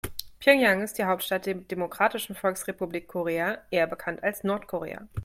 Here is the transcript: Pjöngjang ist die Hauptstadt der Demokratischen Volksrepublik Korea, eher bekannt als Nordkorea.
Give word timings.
Pjöngjang 0.39 0.81
ist 0.81 0.97
die 0.97 1.03
Hauptstadt 1.05 1.45
der 1.45 1.53
Demokratischen 1.53 2.33
Volksrepublik 2.35 3.07
Korea, 3.07 3.59
eher 3.69 3.85
bekannt 3.85 4.23
als 4.23 4.43
Nordkorea. 4.43 5.07